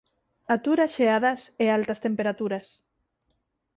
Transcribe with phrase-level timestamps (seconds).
[0.55, 2.67] Atura xeadas e altas temperaturas.